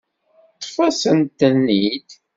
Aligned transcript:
Ṭṭef-asent-ten-id. 0.57 2.09